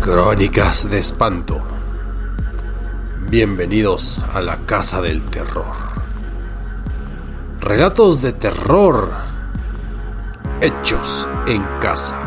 Crónicas 0.00 0.88
de 0.90 0.98
espanto. 0.98 1.60
Bienvenidos 3.28 4.18
a 4.32 4.40
la 4.40 4.64
casa 4.66 5.00
del 5.00 5.24
terror. 5.24 5.76
Relatos 7.60 8.22
de 8.22 8.32
terror 8.32 9.30
hechos 10.60 11.28
en 11.46 11.62
casa. 11.80 12.18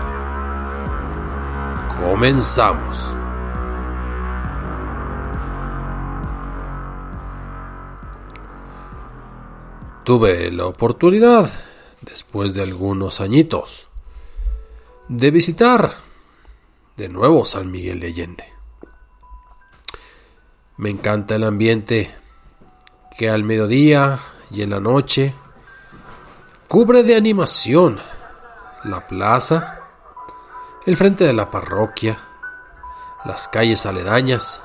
Comenzamos. 2.00 3.16
Tuve 10.04 10.52
la 10.52 10.66
oportunidad, 10.66 11.50
después 12.14 12.54
de 12.54 12.62
algunos 12.62 13.22
añitos, 13.22 13.88
de 15.08 15.32
visitar 15.32 15.98
de 16.96 17.10
nuevo 17.10 17.44
San 17.44 17.72
Miguel 17.72 18.00
de 18.00 18.06
Allende. 18.06 18.54
Me 20.78 20.92
encanta 20.92 21.34
el 21.34 21.44
ambiente 21.44 22.14
que 23.18 23.32
al 23.32 23.44
mediodía 23.44 24.20
y 24.52 24.62
en 24.62 24.70
la 24.70 24.80
noche 24.80 25.34
cubre 26.68 27.02
de 27.02 27.16
animación 27.16 28.00
la 28.84 29.08
plaza, 29.08 29.80
el 30.86 30.96
frente 30.96 31.24
de 31.24 31.34
la 31.34 31.50
parroquia, 31.50 32.20
las 33.26 33.48
calles 33.48 33.88
aledañas. 33.88 34.62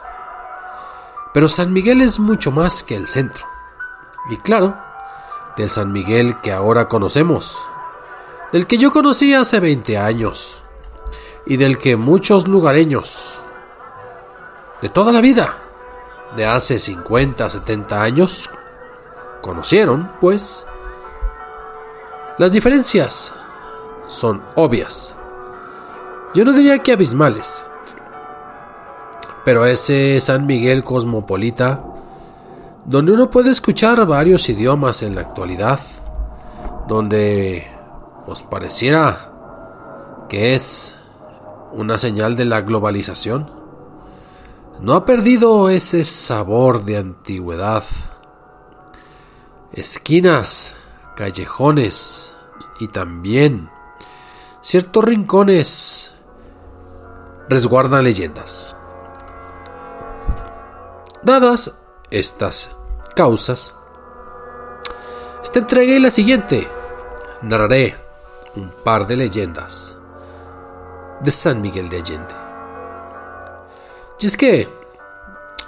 Pero 1.32 1.48
San 1.48 1.72
Miguel 1.72 2.02
es 2.02 2.18
mucho 2.18 2.50
más 2.50 2.82
que 2.82 2.94
el 2.94 3.08
centro. 3.08 3.46
Y 4.28 4.36
claro, 4.36 4.87
del 5.58 5.68
San 5.68 5.92
Miguel 5.92 6.40
que 6.40 6.52
ahora 6.52 6.86
conocemos, 6.86 7.58
del 8.52 8.66
que 8.68 8.78
yo 8.78 8.92
conocí 8.92 9.34
hace 9.34 9.58
20 9.58 9.98
años 9.98 10.62
y 11.44 11.56
del 11.56 11.78
que 11.78 11.96
muchos 11.96 12.46
lugareños 12.46 13.40
de 14.80 14.88
toda 14.88 15.10
la 15.12 15.20
vida, 15.20 15.56
de 16.36 16.46
hace 16.46 16.78
50, 16.78 17.48
70 17.48 18.00
años, 18.02 18.48
conocieron, 19.42 20.12
pues, 20.20 20.64
las 22.38 22.52
diferencias 22.52 23.34
son 24.06 24.40
obvias. 24.54 25.16
Yo 26.34 26.44
no 26.44 26.52
diría 26.52 26.78
que 26.78 26.92
abismales, 26.92 27.64
pero 29.44 29.66
ese 29.66 30.20
San 30.20 30.46
Miguel 30.46 30.84
cosmopolita, 30.84 31.82
donde 32.84 33.12
uno 33.12 33.30
puede 33.30 33.50
escuchar 33.50 34.06
varios 34.06 34.48
idiomas 34.48 35.02
en 35.02 35.14
la 35.14 35.22
actualidad, 35.22 35.80
donde 36.86 37.66
os 38.26 38.42
pareciera 38.42 39.32
que 40.28 40.54
es 40.54 40.94
una 41.72 41.98
señal 41.98 42.36
de 42.36 42.44
la 42.44 42.60
globalización. 42.62 43.50
No 44.80 44.94
ha 44.94 45.04
perdido 45.04 45.70
ese 45.70 46.04
sabor 46.04 46.84
de 46.84 46.98
antigüedad. 46.98 47.84
Esquinas, 49.72 50.76
callejones 51.16 52.34
y 52.80 52.88
también 52.88 53.70
ciertos 54.60 55.04
rincones 55.04 56.14
resguardan 57.48 58.04
leyendas. 58.04 58.76
Dadas 61.22 61.74
estas 62.10 62.70
causas, 63.14 63.74
esta 65.42 65.58
entrega 65.58 65.92
y 65.92 65.98
la 65.98 66.10
siguiente 66.10 66.68
narraré 67.42 67.96
un 68.56 68.70
par 68.84 69.06
de 69.06 69.16
leyendas 69.16 69.96
de 71.20 71.30
San 71.30 71.60
Miguel 71.60 71.88
de 71.88 71.98
Allende. 71.98 72.34
Y 74.20 74.26
es 74.26 74.36
que 74.36 74.68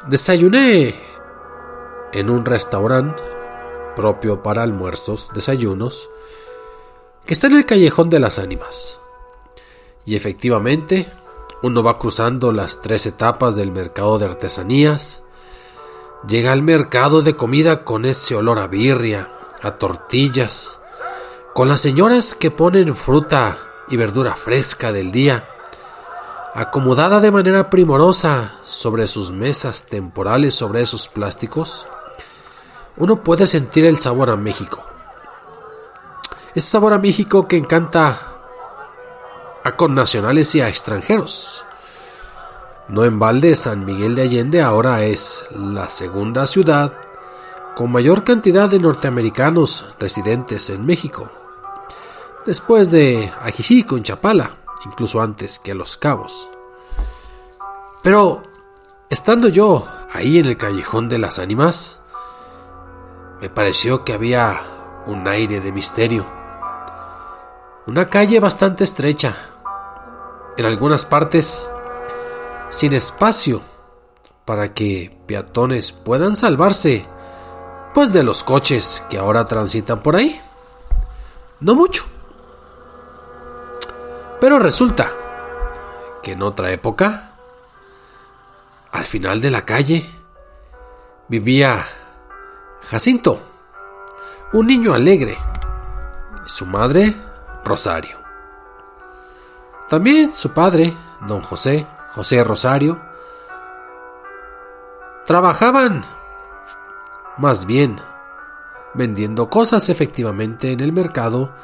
desayuné 0.09 0.95
en 2.13 2.31
un 2.31 2.45
restaurante 2.45 3.23
propio 3.95 4.43
para 4.43 4.63
almuerzos, 4.63 5.29
desayunos, 5.35 6.09
que 7.25 7.35
está 7.35 7.47
en 7.47 7.57
el 7.57 7.67
callejón 7.67 8.11
de 8.11 8.21
las 8.21 8.39
ánimas. 8.39 9.01
Y 10.05 10.17
efectivamente, 10.17 11.07
uno 11.63 11.83
va 11.83 11.99
cruzando 11.99 12.53
las 12.53 12.81
tres 12.83 13.07
etapas 13.07 13.55
del 13.57 13.71
mercado 13.71 14.19
de 14.19 14.25
artesanías, 14.25 15.23
llega 16.27 16.53
al 16.53 16.63
mercado 16.63 17.23
de 17.23 17.35
comida 17.35 17.85
con 17.85 18.05
ese 18.05 18.35
olor 18.35 18.59
a 18.59 18.67
birria, 18.67 19.31
a 19.63 19.73
tortillas, 19.73 20.79
con 21.55 21.69
las 21.69 21.81
señoras 21.81 22.35
que 22.35 22.51
ponen 22.51 22.95
fruta 22.95 23.59
y 23.89 23.97
verdura 23.97 24.37
fresca 24.37 24.93
del 24.93 25.13
día, 25.13 25.49
acomodada 26.55 27.21
de 27.21 27.31
manera 27.31 27.71
primorosa 27.71 28.55
sobre 28.63 29.07
sus 29.07 29.33
mesas 29.33 29.87
temporales 29.87 30.55
sobre 30.55 30.83
esos 30.83 31.09
plásticos, 31.09 31.87
uno 32.97 33.23
puede 33.23 33.47
sentir 33.47 33.87
el 33.87 33.99
sabor 33.99 34.31
a 34.31 34.37
México. 34.37 34.85
Ese 36.55 36.69
sabor 36.69 36.93
a 36.93 36.99
México 36.99 37.47
que 37.47 37.57
encanta 37.57 38.31
a 39.63 39.77
connacionales 39.77 40.55
y 40.55 40.61
a 40.61 40.69
extranjeros. 40.69 41.65
No 42.91 43.05
en 43.05 43.21
balde, 43.21 43.55
San 43.55 43.85
Miguel 43.85 44.17
de 44.17 44.23
Allende 44.23 44.63
ahora 44.63 45.05
es 45.05 45.47
la 45.57 45.89
segunda 45.89 46.47
ciudad 46.47 46.93
con 47.77 47.93
mayor 47.93 48.25
cantidad 48.25 48.69
de 48.69 48.81
norteamericanos 48.81 49.87
residentes 50.01 50.71
en 50.71 50.85
México 50.85 51.31
después 52.45 52.91
de 52.91 53.33
Ajijico 53.43 53.97
en 53.97 54.03
Chapala, 54.03 54.57
incluso 54.85 55.21
antes 55.21 55.61
que 55.61 55.75
Los 55.75 55.97
Cabos. 55.97 56.51
Pero, 58.03 58.43
estando 59.09 59.49
yo 59.49 59.87
ahí 60.13 60.39
en 60.39 60.47
el 60.47 60.57
callejón 60.57 61.09
de 61.09 61.19
las 61.19 61.39
ánimas, 61.39 62.01
me 63.41 63.51
pareció 63.51 64.05
que 64.05 64.15
había 64.15 64.61
un 65.07 65.29
aire 65.29 65.61
de 65.61 65.71
misterio. 65.73 66.27
Una 67.87 68.09
calle 68.09 68.41
bastante 68.41 68.85
estrecha, 68.85 69.37
en 70.57 70.65
algunas 70.65 71.05
partes 71.05 71.69
sin 72.71 72.95
espacio 72.95 73.61
para 74.45 74.73
que 74.73 75.17
peatones 75.27 75.93
puedan 75.93 76.37
salvarse, 76.37 77.07
pues 77.93 78.13
de 78.13 78.23
los 78.23 78.43
coches 78.43 79.05
que 79.11 79.19
ahora 79.19 79.45
transitan 79.45 80.03
por 80.03 80.17
ahí. 80.17 80.41
No 81.61 81.75
mucho. 81.75 82.05
Pero 84.41 84.59
resulta 84.59 85.11
que 86.23 86.33
en 86.33 86.43
otra 86.43 86.71
época, 86.71 87.33
al 88.91 89.05
final 89.05 89.41
de 89.41 89.51
la 89.51 89.65
calle, 89.65 90.09
vivía 91.29 91.85
Jacinto, 92.89 93.41
un 94.53 94.67
niño 94.67 94.95
alegre, 94.95 95.37
y 96.45 96.49
su 96.49 96.67
madre, 96.67 97.15
Rosario. 97.65 98.19
También 99.89 100.35
su 100.35 100.53
padre, 100.53 100.95
don 101.27 101.43
José, 101.43 101.87
José 102.13 102.43
Rosario, 102.45 103.01
trabajaban 105.27 106.03
más 107.39 107.67
bien 107.67 107.97
vendiendo 108.95 109.49
cosas 109.49 109.89
efectivamente 109.89 110.73
en 110.73 110.81
el 110.81 110.93
mercado 110.93 111.55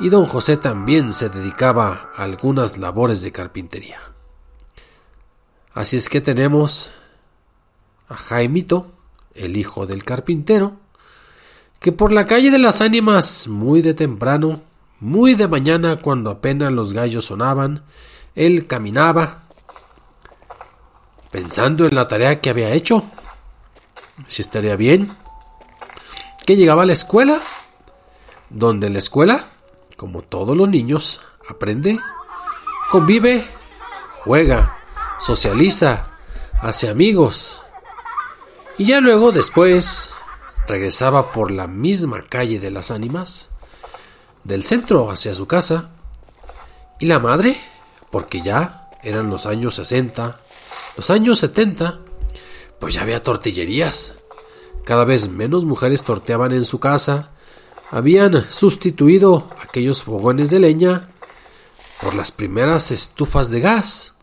y 0.00 0.10
don 0.10 0.26
José 0.26 0.56
también 0.56 1.12
se 1.12 1.28
dedicaba 1.28 2.10
a 2.14 2.22
algunas 2.22 2.78
labores 2.78 3.20
de 3.22 3.32
carpintería. 3.32 4.00
Así 5.74 5.96
es 5.96 6.08
que 6.08 6.20
tenemos 6.20 6.90
a 8.08 8.16
Jaimito, 8.16 8.92
el 9.34 9.56
hijo 9.56 9.86
del 9.86 10.04
carpintero, 10.04 10.76
que 11.80 11.92
por 11.92 12.12
la 12.12 12.26
calle 12.26 12.50
de 12.50 12.58
las 12.58 12.80
ánimas 12.80 13.48
muy 13.48 13.82
de 13.82 13.94
temprano, 13.94 14.62
muy 15.00 15.34
de 15.34 15.48
mañana 15.48 15.96
cuando 15.96 16.30
apenas 16.30 16.72
los 16.72 16.92
gallos 16.92 17.26
sonaban, 17.26 17.84
él 18.34 18.66
caminaba 18.66 19.47
pensando 21.30 21.86
en 21.86 21.94
la 21.94 22.08
tarea 22.08 22.40
que 22.40 22.50
había 22.50 22.70
hecho, 22.70 23.04
si 24.26 24.42
estaría 24.42 24.76
bien, 24.76 25.10
que 26.46 26.56
llegaba 26.56 26.82
a 26.82 26.86
la 26.86 26.92
escuela, 26.92 27.40
donde 28.50 28.88
la 28.90 28.98
escuela, 28.98 29.46
como 29.96 30.22
todos 30.22 30.56
los 30.56 30.68
niños, 30.68 31.20
aprende, 31.48 31.98
convive, 32.90 33.46
juega, 34.24 34.78
socializa, 35.18 36.10
hace 36.60 36.88
amigos, 36.88 37.60
y 38.78 38.86
ya 38.86 39.00
luego 39.00 39.32
después 39.32 40.12
regresaba 40.66 41.32
por 41.32 41.50
la 41.50 41.66
misma 41.66 42.22
calle 42.22 42.60
de 42.60 42.70
las 42.70 42.90
ánimas, 42.90 43.50
del 44.44 44.64
centro 44.64 45.10
hacia 45.10 45.34
su 45.34 45.46
casa, 45.46 45.90
y 46.98 47.06
la 47.06 47.18
madre, 47.18 47.60
porque 48.10 48.40
ya 48.40 48.88
eran 49.02 49.30
los 49.30 49.46
años 49.46 49.74
60, 49.76 50.40
los 50.98 51.10
años 51.10 51.38
70, 51.38 52.00
pues 52.80 52.94
ya 52.94 53.02
había 53.02 53.22
tortillerías. 53.22 54.16
Cada 54.84 55.04
vez 55.04 55.28
menos 55.28 55.64
mujeres 55.64 56.02
torteaban 56.02 56.50
en 56.50 56.64
su 56.64 56.80
casa. 56.80 57.30
Habían 57.92 58.44
sustituido 58.50 59.48
aquellos 59.62 60.02
fogones 60.02 60.50
de 60.50 60.58
leña 60.58 61.10
por 62.02 62.16
las 62.16 62.32
primeras 62.32 62.90
estufas 62.90 63.48
de 63.48 63.60
gas. 63.60 64.14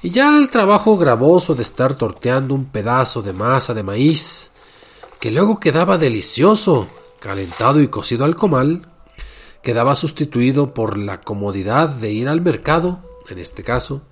Y 0.00 0.10
ya 0.10 0.38
el 0.38 0.50
trabajo 0.50 0.96
gravoso 0.96 1.56
de 1.56 1.62
estar 1.62 1.96
torteando 1.96 2.54
un 2.54 2.66
pedazo 2.66 3.20
de 3.20 3.32
masa 3.32 3.74
de 3.74 3.82
maíz, 3.82 4.52
que 5.18 5.32
luego 5.32 5.58
quedaba 5.58 5.98
delicioso, 5.98 6.86
calentado 7.18 7.80
y 7.80 7.88
cocido 7.88 8.24
al 8.24 8.36
comal, 8.36 8.88
quedaba 9.64 9.96
sustituido 9.96 10.74
por 10.74 10.96
la 10.96 11.20
comodidad 11.22 11.88
de 11.88 12.12
ir 12.12 12.28
al 12.28 12.40
mercado, 12.40 13.02
en 13.28 13.38
este 13.40 13.64
caso, 13.64 14.02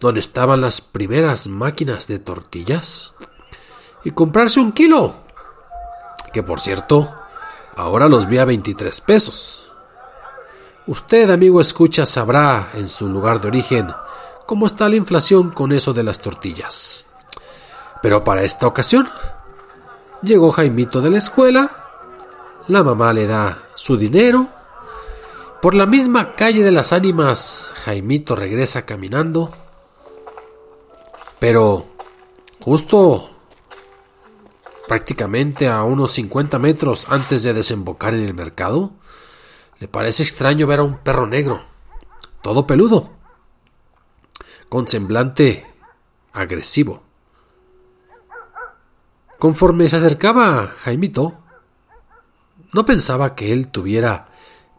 donde 0.00 0.20
estaban 0.20 0.60
las 0.60 0.80
primeras 0.80 1.46
máquinas 1.46 2.06
de 2.06 2.18
tortillas, 2.18 3.12
y 4.04 4.12
comprarse 4.12 4.60
un 4.60 4.72
kilo, 4.72 5.16
que 6.32 6.42
por 6.42 6.60
cierto, 6.60 7.12
ahora 7.76 8.08
los 8.08 8.28
vi 8.28 8.38
a 8.38 8.44
23 8.44 9.00
pesos. 9.00 9.72
Usted, 10.86 11.30
amigo 11.30 11.60
escucha, 11.60 12.06
sabrá 12.06 12.70
en 12.74 12.88
su 12.88 13.08
lugar 13.08 13.40
de 13.40 13.48
origen 13.48 13.88
cómo 14.46 14.66
está 14.66 14.88
la 14.88 14.96
inflación 14.96 15.50
con 15.50 15.72
eso 15.72 15.92
de 15.92 16.02
las 16.02 16.20
tortillas. 16.20 17.06
Pero 18.00 18.24
para 18.24 18.44
esta 18.44 18.66
ocasión, 18.66 19.08
llegó 20.22 20.50
Jaimito 20.52 21.00
de 21.00 21.10
la 21.10 21.18
escuela, 21.18 21.70
la 22.68 22.82
mamá 22.82 23.12
le 23.12 23.26
da 23.26 23.64
su 23.74 23.96
dinero, 23.96 24.48
por 25.60 25.74
la 25.74 25.86
misma 25.86 26.34
calle 26.34 26.62
de 26.62 26.70
las 26.70 26.92
ánimas, 26.92 27.74
Jaimito 27.84 28.36
regresa 28.36 28.86
caminando 28.86 29.52
pero 31.38 31.86
justo 32.60 33.30
prácticamente 34.88 35.68
a 35.68 35.84
unos 35.84 36.12
50 36.12 36.58
metros 36.58 37.06
antes 37.10 37.42
de 37.42 37.52
desembocar 37.52 38.14
en 38.14 38.24
el 38.24 38.34
mercado, 38.34 38.92
le 39.78 39.86
parece 39.86 40.22
extraño 40.22 40.66
ver 40.66 40.80
a 40.80 40.84
un 40.84 40.98
perro 40.98 41.26
negro, 41.26 41.64
todo 42.42 42.66
peludo, 42.66 43.12
con 44.68 44.88
semblante 44.88 45.66
agresivo. 46.32 47.02
Conforme 49.38 49.88
se 49.88 49.96
acercaba 49.96 50.74
Jaimito, 50.78 51.38
no 52.72 52.84
pensaba 52.84 53.34
que 53.34 53.52
él 53.52 53.68
tuviera 53.68 54.28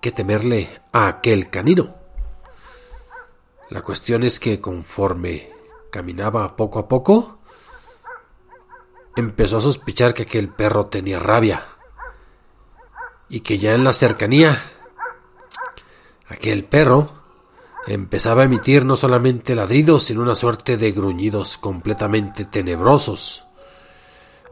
que 0.01 0.11
temerle 0.11 0.81
a 0.91 1.07
aquel 1.07 1.49
canino. 1.49 1.95
La 3.69 3.81
cuestión 3.83 4.23
es 4.23 4.39
que 4.39 4.59
conforme 4.59 5.58
caminaba 5.91 6.55
poco 6.55 6.79
a 6.79 6.87
poco, 6.87 7.39
empezó 9.15 9.57
a 9.57 9.61
sospechar 9.61 10.13
que 10.13 10.23
aquel 10.23 10.49
perro 10.49 10.87
tenía 10.87 11.19
rabia 11.19 11.63
y 13.27 13.41
que 13.41 13.57
ya 13.57 13.73
en 13.73 13.83
la 13.83 13.93
cercanía 13.93 14.61
aquel 16.27 16.65
perro 16.65 17.09
empezaba 17.87 18.43
a 18.43 18.45
emitir 18.45 18.85
no 18.85 18.95
solamente 18.95 19.55
ladridos, 19.55 20.03
sino 20.03 20.21
una 20.21 20.35
suerte 20.35 20.77
de 20.77 20.91
gruñidos 20.91 21.57
completamente 21.57 22.45
tenebrosos. 22.45 23.43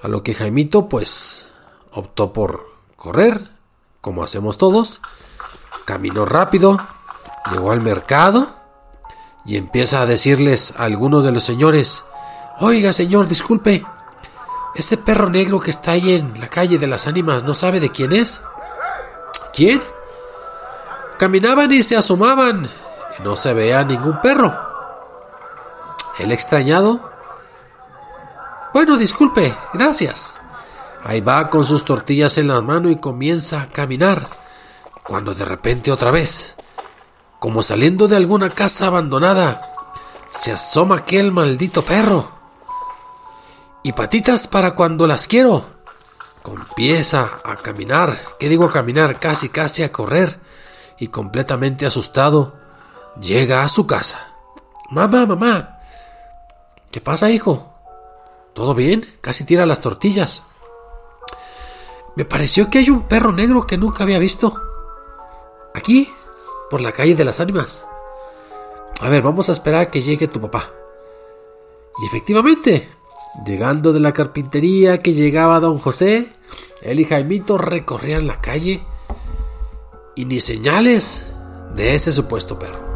A 0.01 0.07
lo 0.07 0.23
que 0.23 0.33
Jaimito 0.33 0.89
pues 0.89 1.47
optó 1.91 2.33
por 2.33 2.67
correr, 2.95 3.51
como 4.01 4.23
hacemos 4.23 4.57
todos, 4.57 5.01
caminó 5.85 6.25
rápido, 6.25 6.79
llegó 7.51 7.71
al 7.71 7.81
mercado 7.81 8.56
y 9.47 9.57
empieza 9.57 10.01
a 10.01 10.05
decirles 10.05 10.73
a 10.77 10.83
algunos 10.83 11.23
de 11.23 11.31
los 11.31 11.43
señores, 11.43 12.03
Oiga, 12.59 12.91
señor, 12.91 13.27
disculpe, 13.27 13.85
ese 14.73 14.97
perro 14.97 15.29
negro 15.29 15.59
que 15.59 15.69
está 15.69 15.91
ahí 15.91 16.13
en 16.13 16.39
la 16.41 16.47
calle 16.47 16.79
de 16.79 16.87
las 16.87 17.07
ánimas, 17.07 17.43
¿no 17.43 17.53
sabe 17.53 17.79
de 17.79 17.91
quién 17.91 18.13
es? 18.13 18.41
¿Quién? 19.53 19.81
Caminaban 21.19 21.71
y 21.71 21.83
se 21.83 21.95
asomaban 21.95 22.63
y 23.17 23.23
no 23.23 23.35
se 23.35 23.53
veía 23.53 23.83
ningún 23.83 24.19
perro. 24.21 24.57
El 26.17 26.31
extrañado. 26.31 27.11
Bueno, 28.73 28.97
disculpe, 28.97 29.55
gracias. 29.73 30.33
Ahí 31.03 31.21
va 31.21 31.49
con 31.49 31.63
sus 31.63 31.85
tortillas 31.85 32.39
en 32.39 32.47
la 32.47 32.61
mano 32.61 32.89
y 32.89 32.97
comienza 32.97 33.61
a 33.61 33.67
caminar, 33.67 34.27
cuando 35.03 35.35
de 35.35 35.45
repente 35.45 35.91
otra 35.91 36.09
vez 36.09 36.55
como 37.39 37.63
saliendo 37.63 38.07
de 38.07 38.17
alguna 38.17 38.49
casa 38.49 38.87
abandonada, 38.87 39.61
se 40.29 40.51
asoma 40.51 40.97
aquel 40.97 41.31
maldito 41.31 41.83
perro. 41.83 42.31
Y 43.83 43.93
patitas 43.93 44.47
para 44.47 44.75
cuando 44.75 45.07
las 45.07 45.27
quiero. 45.27 45.77
Empieza 46.47 47.41
a 47.43 47.57
caminar, 47.57 48.17
¿qué 48.39 48.47
digo 48.47 48.69
caminar? 48.69 49.19
Casi, 49.19 49.49
casi 49.49 49.83
a 49.83 49.91
correr. 49.91 50.39
Y 50.97 51.07
completamente 51.07 51.85
asustado, 51.85 52.55
llega 53.19 53.63
a 53.63 53.67
su 53.67 53.85
casa. 53.85 54.33
Mamá, 54.89 55.25
mamá. 55.25 55.79
¿Qué 56.91 57.01
pasa, 57.01 57.29
hijo? 57.29 57.73
¿Todo 58.53 58.73
bien? 58.73 59.05
Casi 59.21 59.43
tira 59.43 59.65
las 59.65 59.81
tortillas. 59.81 60.43
Me 62.15 62.25
pareció 62.25 62.69
que 62.69 62.79
hay 62.79 62.89
un 62.89 63.03
perro 63.07 63.33
negro 63.33 63.67
que 63.67 63.77
nunca 63.77 64.03
había 64.03 64.17
visto. 64.17 64.55
Aquí, 65.75 66.09
por 66.69 66.81
la 66.81 66.91
calle 66.91 67.15
de 67.15 67.25
las 67.25 67.39
ánimas. 67.39 67.87
A 69.01 69.09
ver, 69.09 69.21
vamos 69.21 69.49
a 69.49 69.51
esperar 69.51 69.81
a 69.81 69.91
que 69.91 70.01
llegue 70.01 70.27
tu 70.27 70.41
papá. 70.41 70.71
Y 72.01 72.05
efectivamente, 72.07 72.89
llegando 73.45 73.93
de 73.93 73.99
la 73.99 74.13
carpintería 74.13 74.99
que 74.99 75.13
llegaba 75.13 75.59
don 75.59 75.79
José, 75.79 76.33
él 76.81 76.99
y 76.99 77.05
Jaimito 77.05 77.57
recorrían 77.57 78.27
la 78.27 78.41
calle 78.41 78.83
y 80.15 80.25
ni 80.25 80.39
señales 80.39 81.25
de 81.75 81.95
ese 81.95 82.11
supuesto 82.11 82.57
perro. 82.57 82.87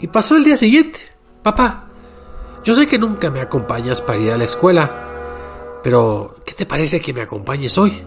Y 0.00 0.08
pasó 0.08 0.36
el 0.36 0.44
día 0.44 0.56
siguiente. 0.56 1.00
Papá, 1.42 1.88
yo 2.64 2.74
sé 2.74 2.86
que 2.86 2.98
nunca 2.98 3.30
me 3.30 3.40
acompañas 3.40 4.00
para 4.00 4.18
ir 4.18 4.32
a 4.32 4.36
la 4.36 4.44
escuela, 4.44 4.90
pero 5.82 6.36
¿qué 6.44 6.54
te 6.54 6.66
parece 6.66 7.00
que 7.00 7.12
me 7.12 7.22
acompañes 7.22 7.78
hoy? 7.78 8.04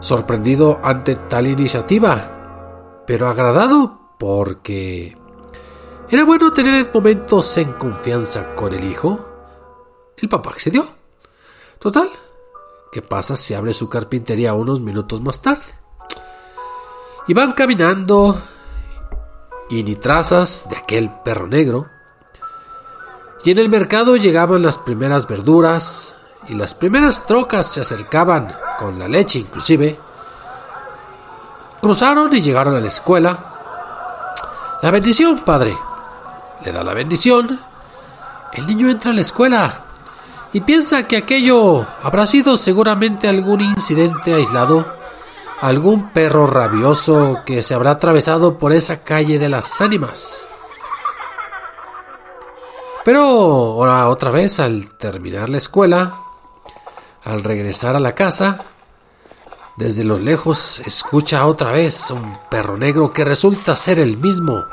Sorprendido 0.00 0.80
ante 0.82 1.16
tal 1.16 1.46
iniciativa, 1.46 3.02
pero 3.06 3.28
agradado 3.28 4.14
porque 4.18 5.16
era 6.08 6.24
bueno 6.24 6.52
tener 6.52 6.90
momentos 6.92 7.56
en 7.58 7.72
confianza 7.72 8.54
con 8.54 8.72
el 8.72 8.84
hijo. 8.84 9.18
El 10.16 10.28
papá 10.28 10.50
accedió. 10.50 10.86
Total, 11.78 12.10
¿qué 12.92 13.02
pasa 13.02 13.36
si 13.36 13.54
abre 13.54 13.74
su 13.74 13.88
carpintería 13.88 14.54
unos 14.54 14.80
minutos 14.80 15.20
más 15.20 15.42
tarde? 15.42 15.74
Iban 17.28 17.52
caminando 17.52 18.40
y 19.68 19.82
ni 19.82 19.96
trazas 19.96 20.68
de 20.70 20.76
aquel 20.76 21.10
perro 21.24 21.48
negro. 21.48 21.88
Y 23.44 23.50
en 23.50 23.58
el 23.58 23.68
mercado 23.68 24.16
llegaban 24.16 24.62
las 24.62 24.78
primeras 24.78 25.28
verduras 25.28 26.15
y 26.48 26.54
las 26.54 26.74
primeras 26.74 27.26
trocas 27.26 27.66
se 27.66 27.80
acercaban 27.80 28.54
con 28.78 28.98
la 28.98 29.08
leche 29.08 29.38
inclusive. 29.38 29.98
Cruzaron 31.80 32.34
y 32.34 32.40
llegaron 32.40 32.74
a 32.74 32.80
la 32.80 32.88
escuela. 32.88 33.38
La 34.82 34.90
bendición, 34.90 35.38
padre. 35.40 35.76
Le 36.64 36.72
da 36.72 36.82
la 36.82 36.94
bendición. 36.94 37.60
El 38.52 38.66
niño 38.66 38.90
entra 38.90 39.10
a 39.10 39.14
la 39.14 39.20
escuela 39.20 39.82
y 40.52 40.60
piensa 40.60 41.06
que 41.06 41.18
aquello 41.18 41.86
habrá 42.02 42.26
sido 42.26 42.56
seguramente 42.56 43.28
algún 43.28 43.60
incidente 43.60 44.34
aislado, 44.34 44.86
algún 45.60 46.10
perro 46.12 46.46
rabioso 46.46 47.40
que 47.44 47.62
se 47.62 47.74
habrá 47.74 47.92
atravesado 47.92 48.56
por 48.56 48.72
esa 48.72 49.02
calle 49.02 49.38
de 49.38 49.48
las 49.48 49.80
ánimas. 49.80 50.46
Pero 53.04 53.20
ahora 53.20 54.08
otra 54.08 54.30
vez 54.30 54.58
al 54.58 54.90
terminar 54.92 55.48
la 55.48 55.58
escuela, 55.58 56.14
al 57.26 57.42
regresar 57.42 57.96
a 57.96 58.00
la 58.00 58.14
casa, 58.14 58.58
desde 59.76 60.04
lo 60.04 60.18
lejos 60.18 60.80
escucha 60.86 61.44
otra 61.46 61.72
vez 61.72 62.10
un 62.10 62.38
perro 62.48 62.78
negro 62.78 63.12
que 63.12 63.24
resulta 63.24 63.74
ser 63.74 63.98
el 63.98 64.16
mismo. 64.16 64.64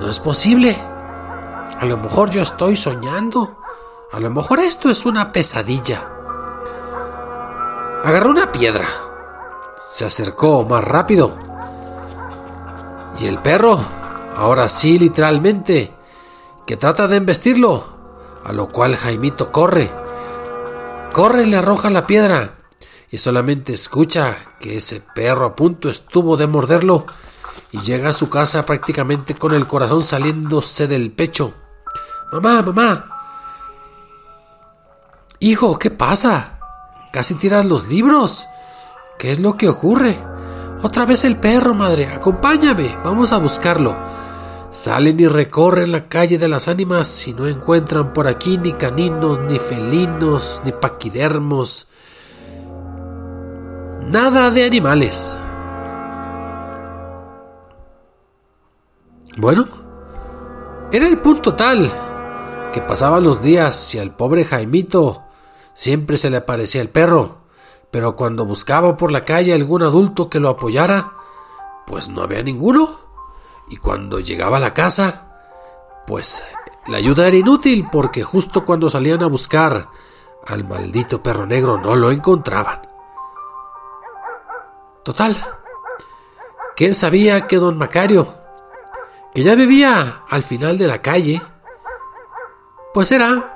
No 0.00 0.10
es 0.10 0.18
posible. 0.18 0.76
A 1.78 1.84
lo 1.84 1.96
mejor 1.98 2.30
yo 2.30 2.42
estoy 2.42 2.74
soñando. 2.74 3.60
A 4.10 4.18
lo 4.18 4.30
mejor 4.30 4.60
esto 4.60 4.90
es 4.90 5.04
una 5.06 5.32
pesadilla. 5.32 6.08
Agarró 8.02 8.30
una 8.30 8.50
piedra. 8.50 8.88
Se 9.76 10.04
acercó 10.04 10.64
más 10.64 10.82
rápido. 10.82 11.36
Y 13.20 13.26
el 13.26 13.38
perro, 13.42 13.78
ahora 14.34 14.68
sí 14.68 14.98
literalmente, 14.98 15.94
que 16.66 16.76
trata 16.76 17.06
de 17.06 17.16
embestirlo, 17.16 17.84
a 18.44 18.52
lo 18.52 18.68
cual 18.70 18.96
Jaimito 18.96 19.52
corre. 19.52 20.01
Corre 21.12 21.42
y 21.42 21.46
le 21.46 21.58
arroja 21.58 21.90
la 21.90 22.06
piedra 22.06 22.54
y 23.10 23.18
solamente 23.18 23.74
escucha 23.74 24.34
que 24.58 24.78
ese 24.78 25.02
perro 25.14 25.44
a 25.44 25.54
punto 25.54 25.90
estuvo 25.90 26.38
de 26.38 26.46
morderlo 26.46 27.04
y 27.70 27.80
llega 27.80 28.08
a 28.08 28.14
su 28.14 28.30
casa 28.30 28.64
prácticamente 28.64 29.34
con 29.34 29.52
el 29.52 29.66
corazón 29.66 30.02
saliéndose 30.02 30.86
del 30.86 31.12
pecho. 31.12 31.52
Mamá, 32.32 32.62
mamá. 32.62 33.08
Hijo, 35.40 35.78
¿qué 35.78 35.90
pasa? 35.90 36.58
Casi 37.12 37.34
tiras 37.34 37.66
los 37.66 37.88
libros. 37.88 38.46
¿Qué 39.18 39.32
es 39.32 39.38
lo 39.38 39.54
que 39.54 39.68
ocurre? 39.68 40.18
Otra 40.82 41.04
vez 41.04 41.24
el 41.24 41.36
perro, 41.36 41.74
madre. 41.74 42.06
Acompáñame. 42.06 42.96
Vamos 43.04 43.32
a 43.32 43.36
buscarlo. 43.36 43.94
Salen 44.72 45.20
y 45.20 45.28
recorren 45.28 45.92
la 45.92 46.08
calle 46.08 46.38
de 46.38 46.48
las 46.48 46.66
ánimas 46.66 47.28
y 47.28 47.34
no 47.34 47.46
encuentran 47.46 48.14
por 48.14 48.26
aquí 48.26 48.56
ni 48.56 48.72
caninos, 48.72 49.38
ni 49.40 49.58
felinos, 49.58 50.62
ni 50.64 50.72
paquidermos, 50.72 51.88
Nada 54.08 54.50
de 54.50 54.64
animales. 54.64 55.34
Bueno, 59.38 59.64
era 60.90 61.08
el 61.08 61.18
punto 61.20 61.54
tal 61.54 61.90
que 62.72 62.82
pasaban 62.82 63.24
los 63.24 63.40
días 63.40 63.94
y 63.94 63.98
al 63.98 64.14
pobre 64.14 64.44
Jaimito 64.44 65.22
siempre 65.72 66.16
se 66.16 66.30
le 66.30 66.38
aparecía 66.38 66.82
el 66.82 66.88
perro, 66.88 67.42
pero 67.90 68.16
cuando 68.16 68.44
buscaba 68.44 68.96
por 68.96 69.12
la 69.12 69.24
calle 69.24 69.54
algún 69.54 69.82
adulto 69.82 70.28
que 70.28 70.40
lo 70.40 70.48
apoyara, 70.50 71.12
pues 71.86 72.08
no 72.08 72.22
había 72.22 72.42
ninguno. 72.42 73.01
Y 73.68 73.76
cuando 73.76 74.20
llegaba 74.20 74.58
a 74.58 74.60
la 74.60 74.74
casa, 74.74 75.28
pues 76.06 76.44
la 76.86 76.98
ayuda 76.98 77.28
era 77.28 77.36
inútil 77.36 77.88
porque 77.90 78.22
justo 78.22 78.64
cuando 78.64 78.90
salían 78.90 79.22
a 79.22 79.28
buscar 79.28 79.88
al 80.46 80.66
maldito 80.66 81.22
perro 81.22 81.46
negro 81.46 81.78
no 81.78 81.94
lo 81.94 82.10
encontraban. 82.10 82.82
Total, 85.04 85.36
¿quién 86.76 86.94
sabía 86.94 87.46
que 87.46 87.56
don 87.56 87.78
Macario, 87.78 88.34
que 89.34 89.42
ya 89.42 89.54
vivía 89.54 90.22
al 90.28 90.42
final 90.42 90.78
de 90.78 90.86
la 90.86 91.02
calle, 91.02 91.42
pues 92.92 93.10
era 93.10 93.52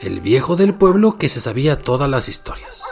el 0.00 0.20
viejo 0.20 0.56
del 0.56 0.74
pueblo 0.74 1.16
que 1.18 1.28
se 1.28 1.40
sabía 1.40 1.82
todas 1.82 2.08
las 2.08 2.28
historias. 2.28 2.82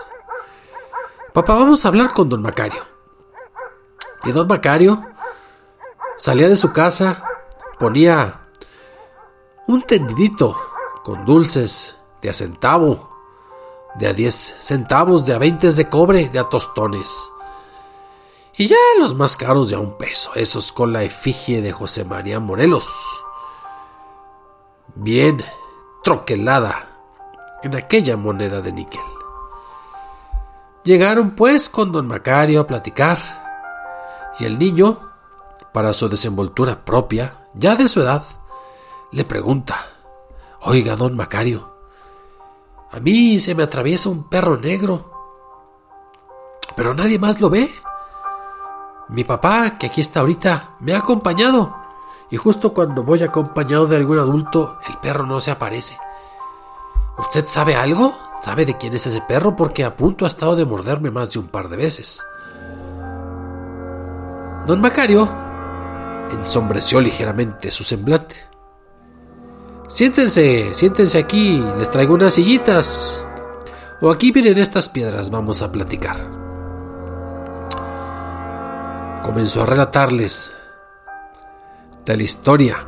Papá, 1.32 1.54
vamos 1.54 1.84
a 1.84 1.88
hablar 1.88 2.12
con 2.12 2.28
don 2.28 2.42
Macario. 2.42 2.93
Y 4.24 4.32
don 4.32 4.46
Macario 4.48 5.04
salía 6.16 6.48
de 6.48 6.56
su 6.56 6.72
casa, 6.72 7.22
ponía 7.78 8.48
un 9.66 9.82
tendidito 9.82 10.56
con 11.02 11.24
dulces 11.24 11.96
de 12.22 12.30
a 12.30 12.32
centavo 12.32 13.14
de 13.94 14.08
a 14.08 14.12
10 14.12 14.56
centavos, 14.58 15.24
de 15.26 15.34
a 15.34 15.38
20 15.38 15.72
de 15.72 15.88
cobre, 15.88 16.28
de 16.28 16.38
a 16.38 16.44
tostones. 16.44 17.30
Y 18.56 18.66
ya 18.66 18.76
los 18.98 19.14
más 19.14 19.36
caros 19.36 19.70
de 19.70 19.76
a 19.76 19.80
un 19.80 19.96
peso, 19.96 20.32
esos 20.34 20.72
con 20.72 20.92
la 20.92 21.02
efigie 21.02 21.60
de 21.60 21.72
José 21.72 22.04
María 22.04 22.40
Morelos. 22.40 22.88
Bien 24.94 25.42
troquelada 26.02 26.90
en 27.62 27.74
aquella 27.74 28.16
moneda 28.16 28.60
de 28.60 28.72
níquel. 28.72 29.00
Llegaron 30.84 31.34
pues 31.34 31.68
con 31.68 31.92
don 31.92 32.06
Macario 32.06 32.60
a 32.60 32.66
platicar, 32.66 33.18
y 34.38 34.44
el 34.44 34.58
niño, 34.58 34.98
para 35.72 35.92
su 35.92 36.08
desenvoltura 36.08 36.84
propia, 36.84 37.48
ya 37.54 37.76
de 37.76 37.88
su 37.88 38.00
edad, 38.00 38.22
le 39.10 39.24
pregunta, 39.24 39.76
Oiga, 40.60 40.96
don 40.96 41.14
Macario, 41.14 41.74
a 42.90 43.00
mí 43.00 43.38
se 43.38 43.54
me 43.54 43.64
atraviesa 43.64 44.08
un 44.08 44.28
perro 44.28 44.56
negro. 44.56 45.10
Pero 46.76 46.94
nadie 46.94 47.18
más 47.18 47.40
lo 47.40 47.50
ve. 47.50 47.68
Mi 49.08 49.24
papá, 49.24 49.78
que 49.78 49.88
aquí 49.88 50.00
está 50.00 50.20
ahorita, 50.20 50.76
me 50.80 50.94
ha 50.94 50.98
acompañado. 50.98 51.74
Y 52.30 52.36
justo 52.36 52.72
cuando 52.72 53.02
voy 53.02 53.22
acompañado 53.22 53.86
de 53.86 53.96
algún 53.96 54.18
adulto, 54.18 54.78
el 54.88 54.96
perro 54.98 55.26
no 55.26 55.40
se 55.40 55.50
aparece. 55.50 55.98
¿Usted 57.18 57.46
sabe 57.46 57.76
algo? 57.76 58.16
¿Sabe 58.40 58.64
de 58.64 58.78
quién 58.78 58.94
es 58.94 59.06
ese 59.06 59.20
perro? 59.20 59.54
Porque 59.54 59.84
a 59.84 59.96
punto 59.96 60.24
ha 60.24 60.28
estado 60.28 60.56
de 60.56 60.64
morderme 60.64 61.10
más 61.10 61.30
de 61.32 61.40
un 61.40 61.48
par 61.48 61.68
de 61.68 61.76
veces. 61.76 62.24
Don 64.66 64.80
Macario 64.80 65.28
ensombreció 66.32 67.00
ligeramente 67.00 67.70
su 67.70 67.84
semblante. 67.84 68.36
Siéntense, 69.88 70.72
siéntense 70.72 71.18
aquí, 71.18 71.62
les 71.78 71.90
traigo 71.90 72.14
unas 72.14 72.34
sillitas. 72.34 73.22
O 74.00 74.10
aquí 74.10 74.32
miren 74.32 74.58
estas 74.58 74.88
piedras, 74.88 75.30
vamos 75.30 75.60
a 75.60 75.70
platicar. 75.70 76.16
Comenzó 79.22 79.62
a 79.62 79.66
relatarles 79.66 80.52
de 82.04 82.16
la 82.16 82.22
historia 82.22 82.86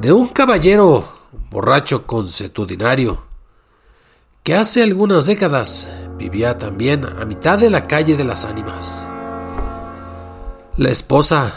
de 0.00 0.12
un 0.12 0.28
caballero 0.28 1.04
borracho 1.50 2.06
consuetudinario 2.06 3.22
que 4.42 4.54
hace 4.54 4.82
algunas 4.82 5.26
décadas 5.26 5.88
vivía 6.22 6.56
también 6.56 7.04
a 7.04 7.24
mitad 7.24 7.58
de 7.58 7.68
la 7.68 7.88
calle 7.88 8.16
de 8.16 8.22
las 8.22 8.44
ánimas. 8.44 9.08
La 10.76 10.88
esposa 10.88 11.52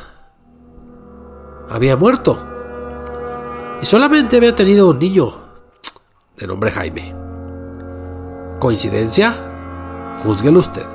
había 1.69 1.95
muerto. 1.95 2.35
Y 3.79 3.85
solamente 3.85 4.37
había 4.37 4.55
tenido 4.55 4.89
un 4.89 4.97
niño 4.97 5.35
de 6.35 6.47
nombre 6.47 6.71
Jaime. 6.71 7.15
¿Coincidencia? 8.59 9.35
Júzguelo 10.23 10.59
usted. 10.59 10.85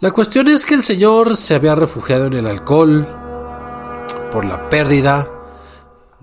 La 0.00 0.10
cuestión 0.10 0.48
es 0.48 0.66
que 0.66 0.74
el 0.74 0.82
señor 0.82 1.36
se 1.36 1.54
había 1.54 1.76
refugiado 1.76 2.26
en 2.26 2.32
el 2.32 2.46
alcohol 2.48 3.06
por 4.32 4.44
la 4.44 4.68
pérdida 4.68 5.30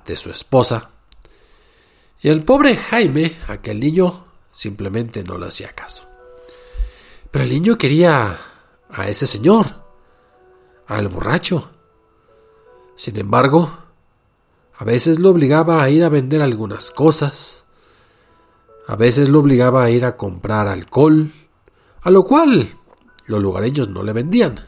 de 0.05 0.17
su 0.17 0.29
esposa. 0.31 0.89
Y 2.22 2.27
el 2.27 2.43
pobre 2.43 2.75
Jaime, 2.75 3.38
aquel 3.48 3.79
niño, 3.79 4.22
simplemente 4.53 5.24
no 5.24 5.38
le 5.38 5.48
hacía 5.48 5.74
caso. 5.74 6.07
Pero 7.29 7.43
el 7.43 7.50
niño 7.50 7.77
quería 7.77 8.38
a 8.89 9.10
ese 9.10 9.25
señor, 9.25 9.65
al 10.88 11.10
borracho. 11.10 11.69
Sin 12.95 13.17
embargo, 13.17 13.69
a 14.77 14.86
veces 14.86 15.19
lo 15.19 15.31
obligaba 15.31 15.83
a 15.83 15.89
ir 15.89 16.03
a 16.03 16.10
vender 16.10 16.41
algunas 16.41 16.91
cosas, 16.91 17.65
a 18.88 18.95
veces 18.95 19.29
lo 19.29 19.39
obligaba 19.39 19.83
a 19.83 19.89
ir 19.89 20.05
a 20.05 20.15
comprar 20.15 20.67
alcohol, 20.67 21.33
a 22.01 22.12
lo 22.12 22.24
cual 22.24 22.77
los 23.25 23.41
lugareños 23.41 23.89
no 23.89 24.03
le 24.03 24.13
vendían. 24.13 24.67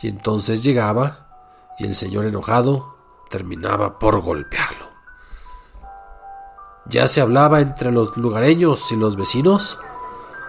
Y 0.00 0.08
entonces 0.08 0.62
llegaba 0.62 1.74
y 1.78 1.84
el 1.84 1.94
señor 1.94 2.24
enojado 2.24 2.96
terminaba 3.28 3.98
por 3.98 4.20
golpearlo. 4.20 4.85
Ya 6.88 7.08
se 7.08 7.20
hablaba 7.20 7.60
entre 7.60 7.90
los 7.90 8.16
lugareños 8.16 8.92
y 8.92 8.96
los 8.96 9.16
vecinos 9.16 9.78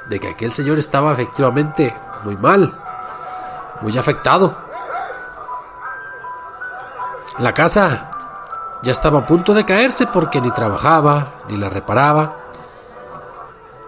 de 0.10 0.20
que 0.20 0.29
aquel 0.29 0.51
señor 0.51 0.77
estaba 0.79 1.13
efectivamente 1.13 1.96
muy 2.24 2.38
mal, 2.38 2.74
muy 3.82 3.98
afectado. 3.98 4.56
La 7.39 7.53
casa 7.53 8.12
ya 8.84 8.91
estaba 8.91 9.20
a 9.20 9.25
punto 9.25 9.53
de 9.53 9.65
caerse 9.65 10.08
porque 10.08 10.41
ni 10.41 10.51
trabajaba 10.51 11.34
ni 11.50 11.58
la 11.58 11.70
reparaba. 11.70 12.38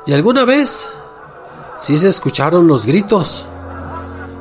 Y 0.06 0.14
alguna 0.14 0.46
vez 0.46 0.90
sí 1.78 1.98
se 1.98 2.08
escucharon 2.08 2.68
los 2.68 2.86
gritos 2.86 3.46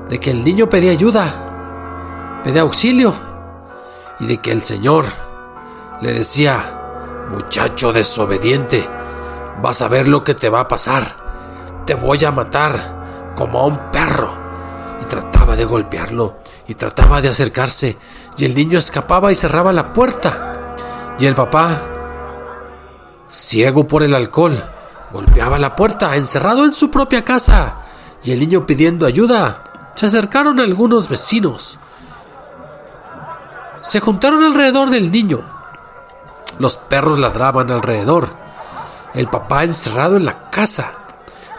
de 0.09 0.19
que 0.19 0.31
el 0.31 0.43
niño 0.45 0.69
pedía 0.69 0.93
ayuda, 0.93 2.41
pedía 2.43 2.63
auxilio 2.63 3.13
y 4.19 4.27
de 4.27 4.39
que 4.39 4.53
el 4.53 4.63
Señor 4.63 5.05
le 6.01 6.13
decía, 6.13 6.78
Muchacho 7.31 7.93
desobediente, 7.93 8.89
vas 9.61 9.83
a 9.83 9.89
ver 9.89 10.09
lo 10.09 10.25
que 10.25 10.35
te 10.35 10.49
va 10.49 10.61
a 10.61 10.69
pasar. 10.69 11.83
Te 11.85 11.95
voy 11.95 12.25
a 12.25 12.31
matar 12.31 13.35
como 13.37 13.61
a 13.61 13.67
un 13.67 13.91
perro. 13.91 14.49
Y 15.03 15.05
trataba 15.05 15.55
de 15.55 15.65
golpearlo 15.65 16.39
y 16.67 16.75
trataba 16.75 17.21
de 17.21 17.29
acercarse 17.29 17.97
y 18.37 18.45
el 18.45 18.55
niño 18.55 18.79
escapaba 18.79 19.31
y 19.31 19.35
cerraba 19.35 19.73
la 19.73 19.93
puerta. 19.93 20.75
Y 21.19 21.27
el 21.27 21.35
papá, 21.35 21.83
ciego 23.27 23.87
por 23.87 24.03
el 24.03 24.15
alcohol, 24.15 24.65
golpeaba 25.13 25.59
la 25.59 25.77
puerta, 25.77 26.17
encerrado 26.17 26.65
en 26.65 26.73
su 26.73 26.91
propia 26.91 27.25
casa. 27.25 27.83
Y 28.25 28.33
el 28.33 28.41
niño 28.41 28.67
pidiendo 28.67 29.07
ayuda. 29.07 29.65
Se 29.95 30.07
acercaron 30.07 30.61
algunos 30.61 31.09
vecinos. 31.09 31.79
Se 33.83 34.01
juntaron 34.01 34.43
alrededor 34.43 34.91
del 34.91 35.13
niño 35.13 35.58
los 36.59 36.77
perros 36.77 37.19
ladraban 37.19 37.71
alrededor. 37.71 38.31
El 39.15 39.29
papá 39.29 39.65
encerrado 39.65 40.17
en 40.17 40.25
la 40.25 40.51
casa, 40.51 40.93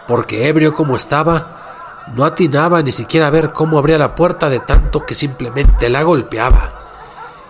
porque 0.06 0.48
ebrio 0.48 0.72
como 0.72 0.96
estaba, 0.96 2.04
no 2.14 2.24
atinaba 2.24 2.82
ni 2.82 2.92
siquiera 2.92 3.28
a 3.28 3.30
ver 3.30 3.52
cómo 3.52 3.78
abría 3.78 3.98
la 3.98 4.14
puerta 4.14 4.48
de 4.48 4.60
tanto 4.60 5.04
que 5.04 5.14
simplemente 5.14 5.88
la 5.88 6.02
golpeaba. 6.02 6.80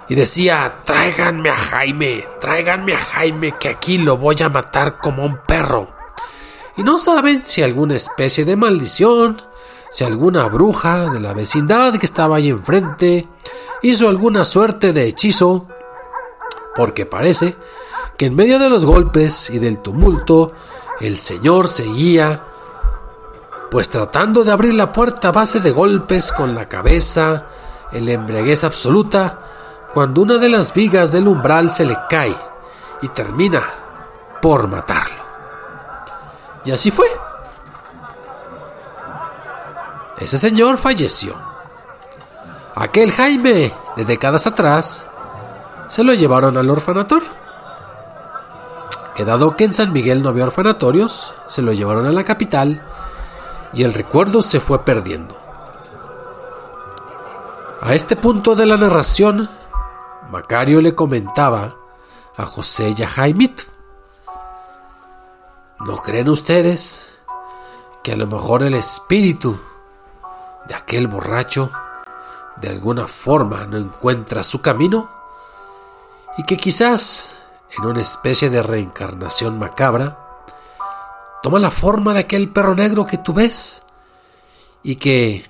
Y 0.08 0.14
decía, 0.14 0.80
tráiganme 0.84 1.50
a 1.50 1.56
Jaime, 1.56 2.24
tráiganme 2.40 2.94
a 2.94 2.98
Jaime, 2.98 3.54
que 3.58 3.68
aquí 3.68 3.98
lo 3.98 4.16
voy 4.16 4.36
a 4.42 4.48
matar 4.48 4.98
como 4.98 5.24
un 5.24 5.38
perro. 5.46 5.88
Y 6.76 6.82
no 6.82 6.98
saben 6.98 7.42
si 7.42 7.62
alguna 7.62 7.94
especie 7.94 8.44
de 8.44 8.56
maldición, 8.56 9.40
si 9.90 10.04
alguna 10.04 10.46
bruja 10.46 11.10
de 11.10 11.20
la 11.20 11.32
vecindad 11.32 11.94
que 11.98 12.06
estaba 12.06 12.36
ahí 12.36 12.48
enfrente 12.48 13.28
hizo 13.82 14.08
alguna 14.08 14.44
suerte 14.44 14.92
de 14.92 15.06
hechizo 15.06 15.68
porque 16.74 17.06
parece 17.06 17.56
que 18.16 18.26
en 18.26 18.36
medio 18.36 18.58
de 18.58 18.68
los 18.68 18.84
golpes 18.84 19.50
y 19.50 19.58
del 19.58 19.80
tumulto, 19.80 20.52
el 21.00 21.16
señor 21.16 21.68
seguía, 21.68 22.44
pues 23.70 23.88
tratando 23.88 24.44
de 24.44 24.52
abrir 24.52 24.74
la 24.74 24.92
puerta 24.92 25.28
a 25.28 25.32
base 25.32 25.60
de 25.60 25.70
golpes 25.70 26.32
con 26.32 26.54
la 26.54 26.68
cabeza, 26.68 27.46
en 27.92 28.04
la 28.04 28.12
embriaguez 28.12 28.64
absoluta, 28.64 29.38
cuando 29.94 30.22
una 30.22 30.38
de 30.38 30.48
las 30.48 30.72
vigas 30.74 31.12
del 31.12 31.28
umbral 31.28 31.70
se 31.70 31.84
le 31.84 31.96
cae 32.08 32.36
y 33.02 33.08
termina 33.08 33.62
por 34.40 34.68
matarlo. 34.68 35.24
Y 36.64 36.70
así 36.70 36.90
fue. 36.90 37.06
Ese 40.18 40.36
señor 40.36 40.76
falleció. 40.76 41.34
Aquel 42.74 43.10
Jaime 43.10 43.74
de 43.96 44.04
décadas 44.04 44.46
atrás 44.46 45.06
se 45.90 46.04
lo 46.04 46.14
llevaron 46.14 46.56
al 46.56 46.70
orfanatorio. 46.70 47.28
He 49.16 49.24
dado 49.24 49.56
que 49.56 49.64
en 49.64 49.74
San 49.74 49.92
Miguel 49.92 50.22
no 50.22 50.30
había 50.30 50.44
orfanatorios, 50.44 51.34
se 51.48 51.62
lo 51.62 51.72
llevaron 51.72 52.06
a 52.06 52.12
la 52.12 52.24
capital 52.24 52.82
y 53.74 53.82
el 53.82 53.92
recuerdo 53.92 54.40
se 54.40 54.60
fue 54.60 54.84
perdiendo. 54.84 55.36
A 57.82 57.94
este 57.94 58.14
punto 58.14 58.54
de 58.54 58.66
la 58.66 58.76
narración, 58.76 59.50
Macario 60.30 60.80
le 60.80 60.94
comentaba 60.94 61.74
a 62.36 62.46
José 62.46 62.94
y 62.96 63.02
a 63.02 63.08
Jaimito. 63.08 63.64
¿No 65.80 65.96
creen 65.96 66.28
ustedes 66.28 67.12
que 68.04 68.12
a 68.12 68.16
lo 68.16 68.28
mejor 68.28 68.62
el 68.62 68.74
espíritu 68.74 69.58
de 70.68 70.74
aquel 70.74 71.08
borracho 71.08 71.72
de 72.60 72.68
alguna 72.68 73.08
forma 73.08 73.66
no 73.66 73.76
encuentra 73.76 74.44
su 74.44 74.62
camino? 74.62 75.19
Y 76.36 76.44
que 76.44 76.56
quizás, 76.56 77.34
en 77.78 77.86
una 77.86 78.00
especie 78.00 78.50
de 78.50 78.62
reencarnación 78.62 79.58
macabra, 79.58 80.18
toma 81.42 81.58
la 81.58 81.70
forma 81.70 82.14
de 82.14 82.20
aquel 82.20 82.52
perro 82.52 82.74
negro 82.74 83.06
que 83.06 83.18
tú 83.18 83.32
ves 83.34 83.82
y 84.82 84.96
que, 84.96 85.44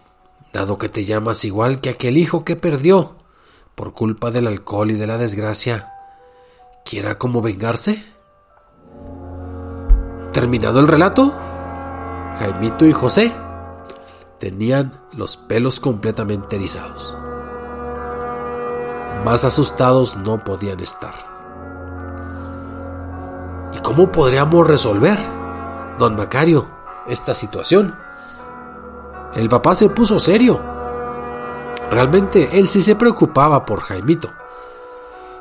dado 0.53 0.79
que 0.79 0.89
te 0.89 1.05
llamas 1.05 1.45
igual 1.45 1.81
que 1.81 1.91
aquel 1.91 2.17
hijo 2.17 2.45
que 2.45 2.57
perdió 2.57 3.17
por 3.75 3.93
culpa 3.93 4.31
del 4.31 4.47
alcohol 4.47 4.91
y 4.91 4.95
de 4.95 5.07
la 5.07 5.19
desgracia, 5.19 5.93
quiera 6.85 7.19
como 7.19 7.43
vengarse? 7.43 8.05
Terminado 10.33 10.81
el 10.81 10.89
relato, 10.89 11.33
Jaimito 12.39 12.87
y 12.87 12.93
José 12.93 13.33
tenían 14.39 15.01
los 15.13 15.37
pelos 15.37 15.81
completamente 15.81 16.57
erizados. 16.57 17.20
Más 19.25 19.45
asustados 19.45 20.17
no 20.17 20.43
podían 20.43 20.81
estar. 20.81 21.15
¿Y 23.73 23.79
cómo 23.81 24.11
podríamos 24.11 24.67
resolver, 24.67 25.19
don 25.99 26.17
Macario, 26.17 26.67
esta 27.07 27.35
situación? 27.35 27.95
El 29.35 29.49
papá 29.51 29.75
se 29.75 29.91
puso 29.91 30.19
serio. 30.19 30.59
Realmente 31.91 32.59
él 32.59 32.67
sí 32.67 32.81
se 32.81 32.97
preocupaba 32.97 33.67
por 33.67 33.81
Jaimito. 33.81 34.31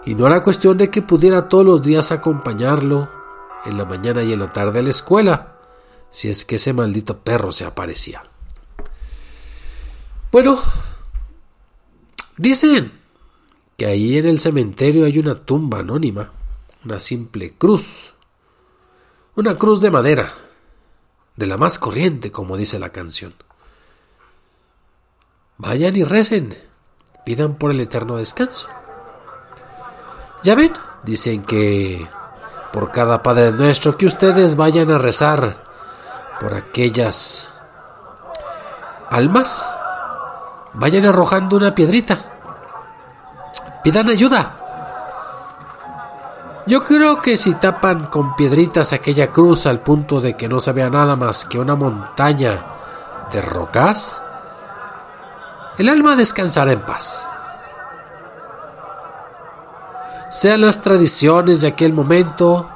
Y 0.05 0.13
no 0.13 0.27
era 0.27 0.43
cuestión 0.43 0.77
de 0.77 0.89
que 0.89 1.01
pudiera 1.01 1.47
todos 1.47 1.65
los 1.65 1.81
días 1.81 2.11
acompañarlo 2.11 3.09
en 3.65 3.77
la 3.77 3.85
mañana 3.85 4.23
y 4.23 4.33
en 4.33 4.39
la 4.39 4.51
tarde 4.51 4.79
a 4.79 4.83
la 4.83 4.89
escuela, 4.89 5.55
si 6.09 6.29
es 6.29 6.43
que 6.43 6.55
ese 6.55 6.73
maldito 6.73 7.19
perro 7.19 7.51
se 7.51 7.65
aparecía. 7.65 8.23
Bueno, 10.31 10.59
dicen 12.37 12.98
que 13.79 13.85
ahí 13.85 14.17
en 14.17 14.27
el 14.27 14.41
cementerio 14.41 15.05
hay 15.05 15.19
una 15.19 15.35
tumba 15.35 15.79
anónima, 15.79 16.33
una 16.83 16.99
simple 16.99 17.53
cruz, 17.57 18.13
una 19.37 19.57
cruz 19.57 19.79
de 19.79 19.89
madera, 19.89 20.33
de 21.37 21.47
la 21.47 21.55
más 21.55 21.79
corriente, 21.79 22.29
como 22.29 22.57
dice 22.57 22.77
la 22.77 22.89
canción. 22.89 23.33
Vayan 25.57 25.95
y 25.95 26.03
recen, 26.03 26.57
pidan 27.25 27.55
por 27.55 27.71
el 27.71 27.79
eterno 27.79 28.17
descanso. 28.17 28.67
Ya 30.43 30.55
ven, 30.55 30.73
dicen 31.03 31.43
que 31.43 32.05
por 32.73 32.91
cada 32.91 33.23
Padre 33.23 33.53
Nuestro 33.53 33.95
que 33.95 34.07
ustedes 34.07 34.57
vayan 34.57 34.91
a 34.91 34.97
rezar 34.97 35.63
por 36.41 36.53
aquellas 36.53 37.47
almas, 39.09 39.69
vayan 40.73 41.05
arrojando 41.05 41.55
una 41.55 41.73
piedrita 41.73 42.28
pidan 43.83 44.09
ayuda. 44.09 44.55
Yo 46.65 46.83
creo 46.83 47.21
que 47.21 47.37
si 47.37 47.55
tapan 47.55 48.05
con 48.05 48.35
piedritas 48.35 48.93
aquella 48.93 49.31
cruz 49.31 49.65
al 49.65 49.79
punto 49.79 50.21
de 50.21 50.37
que 50.37 50.47
no 50.47 50.61
se 50.61 50.71
vea 50.71 50.89
nada 50.89 51.15
más 51.15 51.45
que 51.45 51.57
una 51.57 51.75
montaña 51.75 52.63
de 53.31 53.41
rocas, 53.41 54.17
el 55.79 55.89
alma 55.89 56.15
descansará 56.15 56.71
en 56.71 56.81
paz. 56.81 57.25
Sean 60.29 60.61
las 60.61 60.81
tradiciones 60.81 61.61
de 61.61 61.69
aquel 61.69 61.91
momento, 61.91 62.69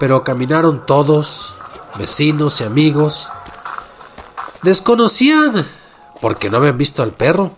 pero 0.00 0.24
caminaron 0.24 0.84
todos, 0.84 1.54
vecinos 1.96 2.60
y 2.60 2.64
amigos. 2.64 3.28
Desconocían 4.62 5.64
porque 6.20 6.50
no 6.50 6.56
habían 6.56 6.76
visto 6.76 7.02
al 7.02 7.12
perro. 7.12 7.52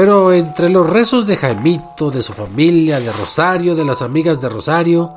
Pero 0.00 0.32
entre 0.32 0.70
los 0.70 0.88
rezos 0.88 1.26
de 1.26 1.36
Jaimito, 1.36 2.10
de 2.10 2.22
su 2.22 2.32
familia, 2.32 2.98
de 3.00 3.12
Rosario, 3.12 3.76
de 3.76 3.84
las 3.84 4.00
amigas 4.00 4.40
de 4.40 4.48
Rosario, 4.48 5.12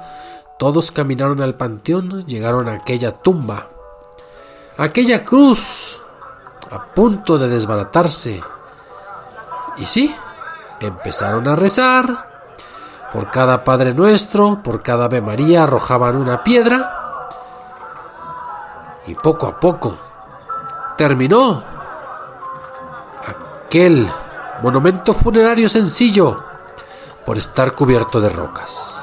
todos 0.59 0.91
caminaron 0.91 1.41
al 1.41 1.55
panteón, 1.55 2.25
llegaron 2.25 2.67
a 2.67 2.73
aquella 2.73 3.13
tumba, 3.13 3.69
aquella 4.77 5.23
cruz, 5.23 5.97
a 6.69 6.83
punto 6.93 7.37
de 7.37 7.47
desbaratarse. 7.47 8.43
Y 9.77 9.85
sí, 9.85 10.13
empezaron 10.81 11.47
a 11.47 11.55
rezar. 11.55 12.43
Por 13.13 13.31
cada 13.31 13.63
Padre 13.63 13.93
Nuestro, 13.93 14.61
por 14.61 14.83
cada 14.83 15.05
Ave 15.05 15.21
María 15.21 15.63
arrojaban 15.63 16.17
una 16.17 16.43
piedra. 16.43 17.29
Y 19.07 19.15
poco 19.15 19.47
a 19.47 19.57
poco 19.57 19.97
terminó 20.97 21.63
aquel 23.65 24.11
monumento 24.63 25.13
funerario 25.13 25.67
sencillo 25.67 26.41
por 27.25 27.37
estar 27.37 27.75
cubierto 27.75 28.21
de 28.21 28.29
rocas. 28.29 28.97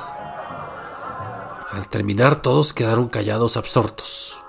terminar 1.91 2.41
todos 2.41 2.73
quedaron 2.73 3.09
callados 3.09 3.59
absortos. 3.59 4.41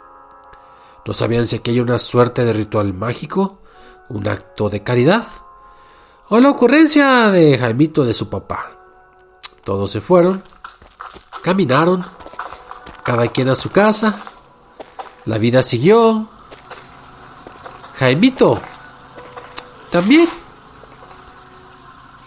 No 1.05 1.13
sabían 1.13 1.45
si 1.45 1.57
aquello 1.57 1.83
era 1.83 1.91
una 1.91 1.99
suerte 1.99 2.45
de 2.45 2.53
ritual 2.53 2.93
mágico, 2.93 3.59
un 4.07 4.25
acto 4.25 4.69
de 4.69 4.83
caridad, 4.83 5.25
o 6.29 6.39
la 6.39 6.49
ocurrencia 6.49 7.29
de 7.29 7.57
Jaimito 7.57 8.05
de 8.05 8.13
su 8.13 8.29
papá. 8.29 8.71
Todos 9.65 9.91
se 9.91 9.99
fueron, 9.99 10.41
caminaron, 11.43 12.05
cada 13.03 13.27
quien 13.27 13.49
a 13.49 13.55
su 13.55 13.69
casa, 13.69 14.15
la 15.25 15.37
vida 15.37 15.61
siguió. 15.61 16.29
Jaimito 17.95 18.61
también. 19.91 20.29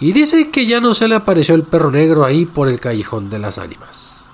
Y 0.01 0.13
dice 0.13 0.51
que 0.51 0.67
ya 0.67 0.81
no 0.81 0.95
se 0.95 1.09
le 1.09 1.15
apareció 1.15 1.55
el 1.55 1.63
perro 1.63 1.91
negro 1.91 2.25
ahí 2.25 2.47
por 2.47 2.69
el 2.69 2.81
callejón 2.81 3.31
de 3.31 3.39
las 3.39 3.59
ánimas. 3.59 4.25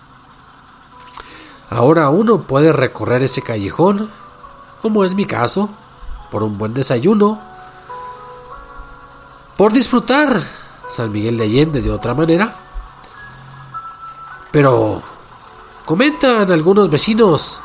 Ahora 1.69 2.09
uno 2.09 2.43
puede 2.43 2.73
recorrer 2.73 3.23
ese 3.23 3.43
callejón, 3.43 4.11
como 4.83 5.05
es 5.05 5.15
mi 5.15 5.25
caso, 5.25 5.71
por 6.31 6.43
un 6.43 6.59
buen 6.59 6.75
desayuno, 6.75 7.41
por 9.57 9.73
disfrutar 9.73 10.43
San 10.89 11.13
Miguel 11.13 11.37
de 11.37 11.45
Allende 11.45 11.81
de 11.83 11.91
otra 11.91 12.15
manera. 12.15 12.53
Pero 14.51 15.01
comentan 15.85 16.51
algunos 16.51 16.91
vecinos, 16.91 17.59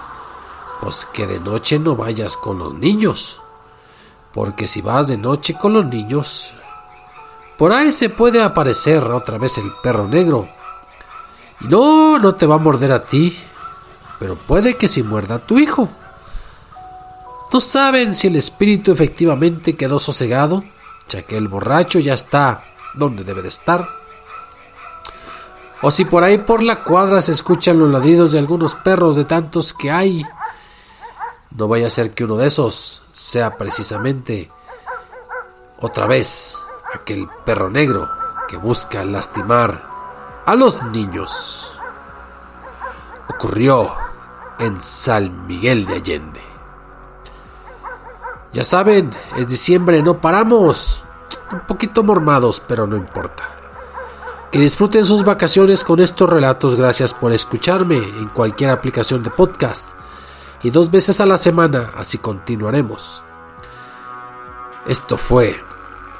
pues 0.82 1.06
que 1.06 1.26
de 1.26 1.40
noche 1.40 1.80
no 1.80 1.96
vayas 1.96 2.38
con 2.38 2.60
los 2.60 2.74
niños, 2.76 3.42
porque 4.34 4.68
si 4.68 4.82
vas 4.82 5.08
de 5.08 5.18
noche 5.18 5.58
con 5.58 5.74
los 5.74 5.86
niños, 5.86 6.54
por 7.58 7.72
ahí 7.72 7.91
se 7.91 8.10
puede 8.10 8.44
aparecer 8.44 9.04
otra 9.04 9.38
vez 9.38 9.58
el 9.58 9.72
perro 9.82 10.08
negro. 10.08 10.48
Y 11.62 11.68
no, 11.68 12.20
no 12.20 12.36
te 12.36 12.46
va 12.46 12.56
a 12.56 12.60
morder 12.60 12.91
a 12.91 13.04
ti, 13.06 13.38
pero 14.20 14.36
puede 14.36 14.76
que 14.76 14.88
si 14.88 15.04
muerda 15.04 15.36
a 15.36 15.39
tu 15.39 15.58
hijo. 15.58 15.89
No 17.52 17.62
saben 17.62 18.15
si 18.15 18.28
el 18.28 18.36
espíritu 18.36 18.91
efectivamente 18.91 19.78
quedó 19.78 19.98
sosegado, 19.98 20.63
ya 21.08 21.22
que 21.22 21.38
el 21.38 21.48
borracho 21.48 22.00
ya 22.00 22.13
está 22.13 22.63
donde 22.94 23.24
debe 23.24 23.41
de 23.41 23.48
estar. 23.48 23.88
O 25.82 25.91
si 25.91 26.04
por 26.04 26.24
ahí 26.24 26.38
por 26.38 26.63
la 26.63 26.84
cuadra 26.84 27.22
se 27.22 27.32
escuchan 27.32 27.80
los 27.80 27.89
ladridos 27.89 28.34
de 28.34 28.39
algunos 28.39 28.76
perros 28.76 29.15
de 29.15 29.24
tantos 29.24 29.72
que 29.72 29.91
hay. 29.91 30.26
No 31.52 31.70
vaya 31.70 31.88
a 31.88 31.91
ser 31.91 32.13
que 32.13 32.26
uno 32.26 32.36
de 32.36 32.48
esos 32.48 33.04
sea 33.13 33.56
precisamente 33.56 34.50
otra 35.80 36.08
vez 36.08 36.58
aquel 36.96 37.28
perro 37.46 37.70
negro 37.70 38.10
que 38.48 38.58
busca 38.58 39.06
lastimar 39.06 39.84
a 40.46 40.56
los 40.56 40.82
niños. 40.84 41.78
Ocurrió 43.30 43.92
en 44.60 44.82
San 44.82 45.48
Miguel 45.48 45.86
de 45.86 45.96
Allende. 45.96 46.42
Ya 48.54 48.64
saben, 48.64 49.12
es 49.36 49.48
diciembre, 49.48 50.02
no 50.02 50.22
paramos. 50.22 51.04
Un 51.52 51.62
poquito 51.62 52.04
mormados, 52.04 52.62
pero 52.66 52.88
no 52.88 52.96
importa. 52.96 53.44
Que 54.52 54.60
disfruten 54.60 55.04
sus 55.04 55.26
vacaciones 55.26 55.84
con 55.84 56.00
estos 56.00 56.30
relatos. 56.30 56.76
Gracias 56.76 57.14
por 57.14 57.34
escucharme 57.34 57.98
en 57.98 58.30
cualquier 58.30 58.70
aplicación 58.70 59.24
de 59.24 59.30
podcast. 59.30 59.90
Y 60.64 60.70
dos 60.70 60.90
veces 60.90 61.20
a 61.20 61.26
la 61.26 61.38
semana, 61.38 61.92
así 61.98 62.18
continuaremos. 62.18 63.22
Esto 64.88 65.18
fue 65.18 65.62